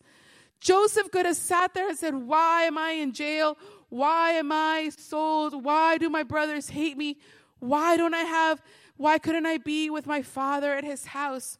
[0.59, 3.57] Joseph could have sat there and said, Why am I in jail?
[3.89, 5.63] Why am I sold?
[5.63, 7.17] Why do my brothers hate me?
[7.59, 8.61] Why don't I have,
[8.97, 11.57] why couldn't I be with my father at his house?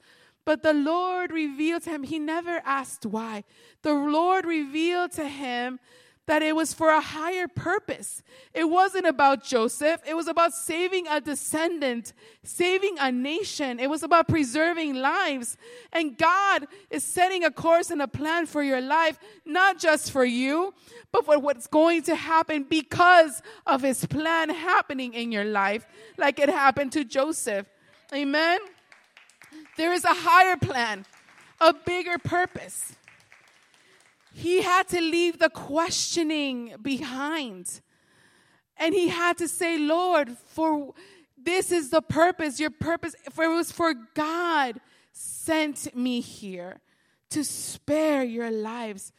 [0.48, 3.44] But the Lord revealed to him, he never asked why.
[3.82, 5.78] The Lord revealed to him
[6.26, 8.24] that it was for a higher purpose.
[8.54, 10.00] It wasn't about Joseph.
[10.08, 12.14] It was about saving a descendant,
[12.46, 13.78] saving a nation.
[13.78, 15.58] It was about preserving lives.
[15.92, 20.24] And God is setting a course and a plan for your life, not just for
[20.24, 20.74] you,
[21.12, 25.86] but for what's going to happen because of his plan happening in your life,
[26.18, 27.68] like it happened to Joseph.
[28.14, 28.60] Amen.
[29.78, 31.06] There is a higher plan,
[31.62, 32.96] a bigger purpose.
[34.34, 37.82] He had to leave the questioning behind.
[38.78, 40.94] And he had to say, Lord, for
[41.42, 44.80] this is the purpose, your purpose, for it was for God
[45.12, 46.80] sent me here
[47.30, 49.12] to spare your lives.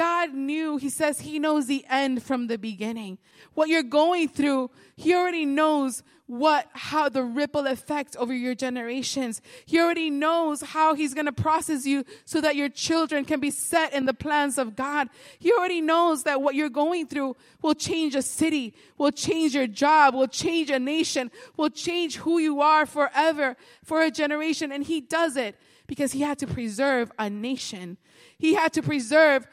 [0.00, 3.18] God knew, He says He knows the end from the beginning.
[3.52, 9.42] What you're going through, He already knows what, how the ripple effect over your generations.
[9.66, 13.50] He already knows how He's going to process you so that your children can be
[13.50, 15.10] set in the plans of God.
[15.38, 19.66] He already knows that what you're going through will change a city, will change your
[19.66, 24.72] job, will change a nation, will change who you are forever for a generation.
[24.72, 27.98] And He does it because He had to preserve a nation.
[28.38, 29.46] He had to preserve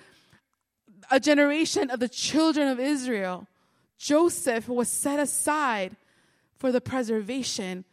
[1.11, 3.47] a generation of the children of Israel,
[3.97, 5.95] Joseph was set aside
[6.57, 7.85] for the preservation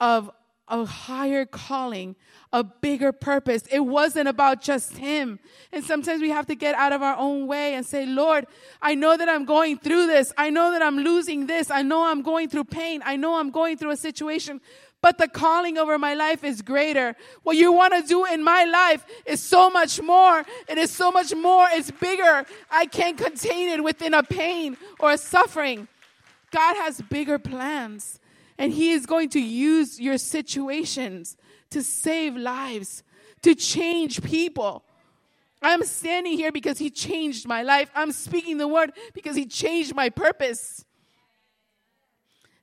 [0.00, 0.30] of
[0.68, 2.16] a higher calling,
[2.52, 3.64] a bigger purpose.
[3.70, 5.38] It wasn't about just him.
[5.72, 8.46] And sometimes we have to get out of our own way and say, Lord,
[8.80, 10.32] I know that I'm going through this.
[10.38, 11.70] I know that I'm losing this.
[11.70, 13.02] I know I'm going through pain.
[13.04, 14.60] I know I'm going through a situation,
[15.04, 17.14] but the calling over my life is greater.
[17.42, 20.46] What you want to do in my life is so much more.
[20.66, 21.66] It is so much more.
[21.70, 22.46] It's bigger.
[22.70, 25.88] I can't contain it within a pain or a suffering.
[26.50, 28.18] God has bigger plans,
[28.56, 31.36] and He is going to use your situations
[31.68, 33.02] to save lives,
[33.42, 34.84] to change people.
[35.60, 37.90] I'm standing here because He changed my life.
[37.94, 40.86] I'm speaking the word because He changed my purpose.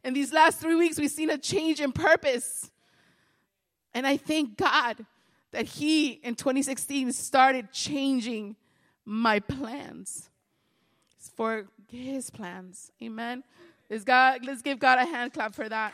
[0.04, 2.72] In these last three weeks, we've seen a change in purpose.
[3.94, 5.06] And I thank God
[5.52, 8.56] that He in 2016 started changing
[9.06, 10.30] my plans
[11.36, 12.92] for His plans.
[13.02, 13.44] Amen.
[13.90, 15.94] Let's, God, let's give God a hand clap for that.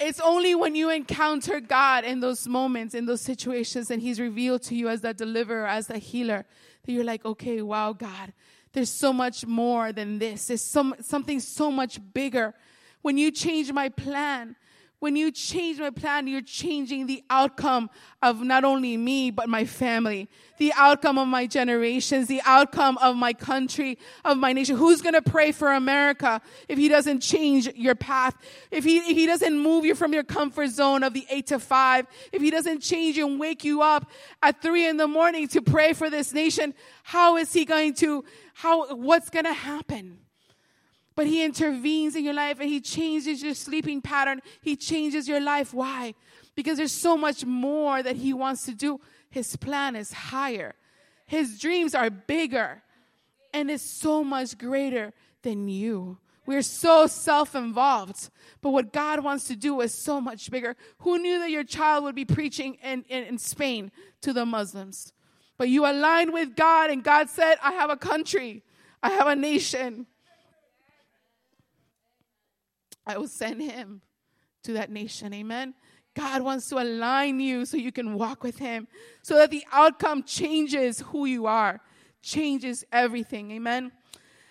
[0.00, 4.62] It's only when you encounter God in those moments, in those situations, and He's revealed
[4.62, 6.46] to you as the deliverer, as the healer,
[6.84, 8.32] that you're like, okay, wow, God,
[8.72, 10.46] there's so much more than this.
[10.46, 12.54] There's some, something so much bigger.
[13.02, 14.56] When you change my plan,
[15.00, 17.88] when you change my plan, you're changing the outcome
[18.22, 23.16] of not only me, but my family, the outcome of my generations, the outcome of
[23.16, 24.76] my country, of my nation.
[24.76, 28.36] Who's going to pray for America if he doesn't change your path?
[28.70, 31.58] If he, if he doesn't move you from your comfort zone of the eight to
[31.58, 34.10] five, if he doesn't change and wake you up
[34.42, 38.22] at three in the morning to pray for this nation, how is he going to,
[38.52, 40.18] how, what's going to happen?
[41.20, 44.40] But He intervenes in your life and He changes your sleeping pattern.
[44.62, 45.74] He changes your life.
[45.74, 46.14] Why?
[46.54, 49.02] Because there's so much more that He wants to do.
[49.28, 50.76] His plan is higher,
[51.26, 52.82] His dreams are bigger,
[53.52, 56.16] and it's so much greater than you.
[56.46, 58.30] We're so self involved.
[58.62, 60.74] But what God wants to do is so much bigger.
[61.00, 65.12] Who knew that your child would be preaching in, in, in Spain to the Muslims?
[65.58, 68.62] But you aligned with God, and God said, I have a country,
[69.02, 70.06] I have a nation.
[73.06, 74.02] I will send him
[74.64, 75.32] to that nation.
[75.34, 75.74] Amen.
[76.14, 78.88] God wants to align you so you can walk with him,
[79.22, 81.80] so that the outcome changes who you are,
[82.22, 83.52] changes everything.
[83.52, 83.92] Amen.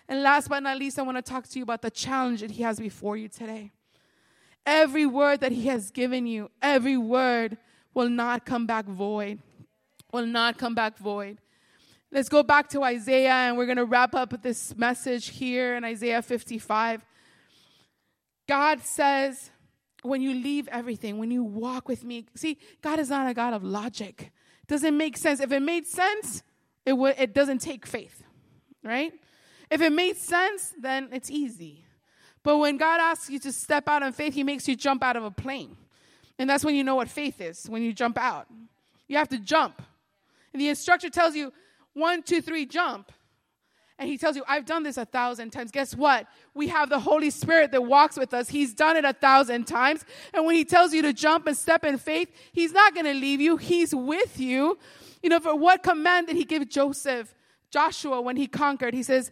[0.07, 2.51] And last but not least, I want to talk to you about the challenge that
[2.51, 3.71] he has before you today.
[4.65, 7.57] Every word that he has given you, every word
[7.93, 9.39] will not come back void.
[10.11, 11.37] Will not come back void.
[12.11, 15.83] Let's go back to Isaiah and we're going to wrap up this message here in
[15.83, 17.05] Isaiah 55.
[18.49, 19.51] God says,
[20.01, 23.53] when you leave everything, when you walk with me, see, God is not a God
[23.53, 24.31] of logic.
[24.67, 25.39] Doesn't make sense.
[25.39, 26.41] If it made sense,
[26.83, 28.23] it would it doesn't take faith,
[28.83, 29.13] right?
[29.69, 31.85] If it made sense, then it's easy.
[32.41, 35.15] But when God asks you to step out in faith, He makes you jump out
[35.15, 35.77] of a plane.
[36.39, 38.47] And that's when you know what faith is, when you jump out.
[39.07, 39.79] You have to jump.
[40.53, 41.53] And the instructor tells you,
[41.93, 43.11] one, two, three, jump.
[43.99, 45.71] And he tells you, I've done this a thousand times.
[45.71, 46.25] Guess what?
[46.53, 48.47] We have the Holy Spirit that walks with us.
[48.47, 50.05] He's done it a thousand times.
[50.33, 53.13] And when he tells you to jump and step in faith, he's not going to
[53.13, 53.57] leave you.
[53.57, 54.79] He's with you.
[55.21, 57.35] You know, for what command did he give Joseph,
[57.71, 58.93] Joshua, when he conquered?
[58.93, 59.31] He says,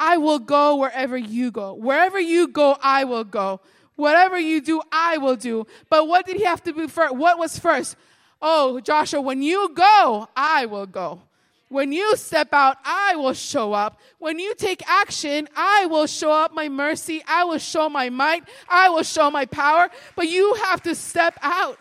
[0.00, 1.74] I will go wherever you go.
[1.74, 3.60] Wherever you go, I will go.
[3.94, 5.68] Whatever you do, I will do.
[5.88, 7.14] But what did he have to do first?
[7.14, 7.96] What was first?
[8.42, 11.22] Oh, Joshua, when you go, I will go.
[11.70, 14.00] When you step out, I will show up.
[14.18, 17.22] When you take action, I will show up my mercy.
[17.28, 18.42] I will show my might.
[18.68, 19.88] I will show my power.
[20.16, 21.78] But you have to step out.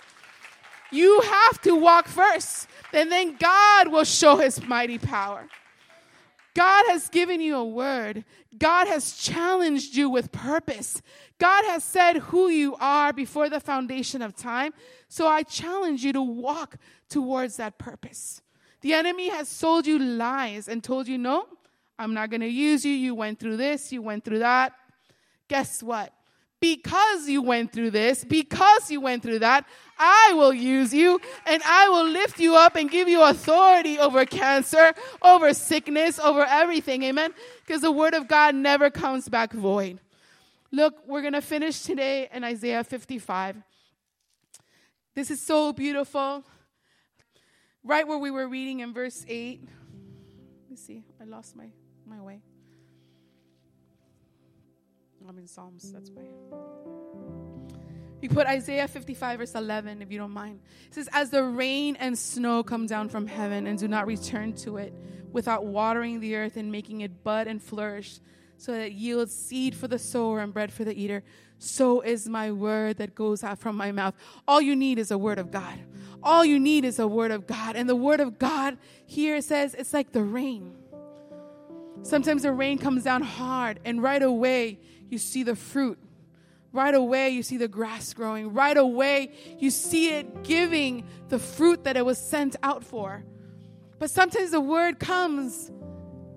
[0.91, 2.67] You have to walk first.
[2.93, 5.47] And then God will show his mighty power.
[6.53, 8.25] God has given you a word.
[8.55, 11.01] God has challenged you with purpose.
[11.39, 14.73] God has said who you are before the foundation of time.
[15.07, 16.75] So I challenge you to walk
[17.09, 18.38] towards that purpose.
[18.81, 21.47] The enemy has sold you lies and told you, no,
[21.97, 22.93] I'm not going to use you.
[22.93, 24.73] You went through this, you went through that.
[25.49, 26.13] Guess what?
[26.61, 29.65] Because you went through this, because you went through that,
[29.97, 34.25] I will use you and I will lift you up and give you authority over
[34.25, 37.03] cancer, over sickness, over everything.
[37.03, 37.33] Amen?
[37.65, 39.99] Because the word of God never comes back void.
[40.71, 43.55] Look, we're going to finish today in Isaiah 55.
[45.15, 46.43] This is so beautiful.
[47.83, 49.61] Right where we were reading in verse 8.
[49.61, 51.03] Let me see.
[51.21, 51.67] I lost my,
[52.05, 52.41] my way.
[55.27, 56.23] I'm in Psalms, that's why.
[58.21, 60.59] You put Isaiah 55, verse 11, if you don't mind.
[60.87, 64.53] It says, As the rain and snow come down from heaven and do not return
[64.57, 64.93] to it
[65.31, 68.19] without watering the earth and making it bud and flourish,
[68.57, 71.23] so that it yields seed for the sower and bread for the eater.
[71.59, 74.15] So is my word that goes out from my mouth.
[74.47, 75.79] All you need is a word of God.
[76.21, 77.75] All you need is a word of God.
[77.75, 80.75] And the word of God here says it's like the rain.
[82.03, 85.99] Sometimes the rain comes down hard, and right away you see the fruit.
[86.71, 88.53] Right away, you see the grass growing.
[88.53, 93.23] Right away, you see it giving the fruit that it was sent out for.
[93.97, 95.71] But sometimes the word comes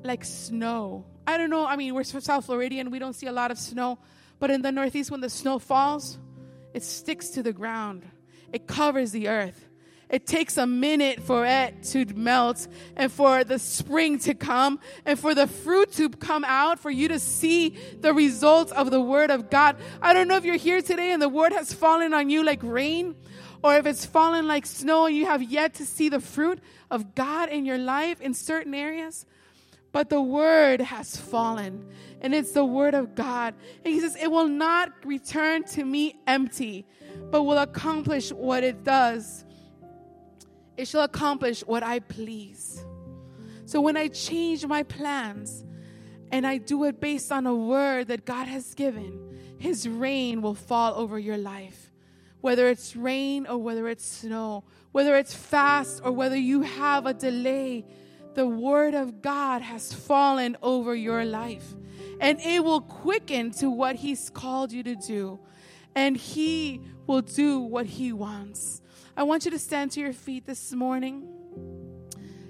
[0.02, 1.66] like snow I don't know.
[1.66, 2.90] I mean, we're South Floridian.
[2.90, 3.98] We don't see a lot of snow.
[4.38, 6.18] But in the Northeast, when the snow falls,
[6.74, 8.04] it sticks to the ground,
[8.52, 9.68] it covers the earth.
[10.12, 15.18] It takes a minute for it to melt and for the spring to come and
[15.18, 19.30] for the fruit to come out, for you to see the results of the Word
[19.30, 19.76] of God.
[20.02, 22.62] I don't know if you're here today and the Word has fallen on you like
[22.62, 23.16] rain
[23.62, 26.60] or if it's fallen like snow and you have yet to see the fruit
[26.90, 29.24] of God in your life in certain areas.
[29.92, 31.86] But the word has fallen,
[32.22, 33.54] and it's the word of God.
[33.84, 36.86] And he says, It will not return to me empty,
[37.30, 39.44] but will accomplish what it does.
[40.76, 42.84] It shall accomplish what I please.
[43.66, 45.64] So when I change my plans
[46.30, 50.54] and I do it based on a word that God has given, his rain will
[50.54, 51.90] fall over your life.
[52.40, 57.14] Whether it's rain or whether it's snow, whether it's fast or whether you have a
[57.14, 57.84] delay
[58.34, 61.74] the word of God has fallen over your life.
[62.20, 65.40] And it will quicken to what He's called you to do.
[65.94, 68.81] And He will do what He wants.
[69.14, 71.28] I want you to stand to your feet this morning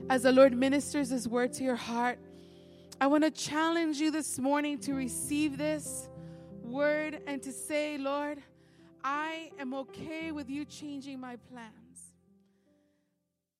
[0.08, 2.20] as the Lord ministers His word to your heart.
[3.00, 6.08] I want to challenge you this morning to receive this
[6.62, 8.38] word and to say, Lord,
[9.02, 11.81] I am okay with you changing my plan.